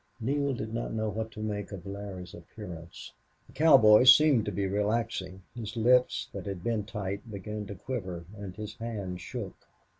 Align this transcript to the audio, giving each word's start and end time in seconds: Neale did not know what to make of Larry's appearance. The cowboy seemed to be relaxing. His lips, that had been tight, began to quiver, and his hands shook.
Neale 0.19 0.55
did 0.55 0.73
not 0.73 0.91
know 0.93 1.09
what 1.09 1.29
to 1.29 1.41
make 1.43 1.71
of 1.71 1.85
Larry's 1.85 2.33
appearance. 2.33 3.11
The 3.45 3.53
cowboy 3.53 4.05
seemed 4.05 4.45
to 4.45 4.51
be 4.51 4.65
relaxing. 4.65 5.43
His 5.53 5.77
lips, 5.77 6.27
that 6.33 6.47
had 6.47 6.63
been 6.63 6.85
tight, 6.85 7.29
began 7.29 7.67
to 7.67 7.75
quiver, 7.75 8.25
and 8.35 8.55
his 8.55 8.77
hands 8.77 9.21
shook. 9.21 9.67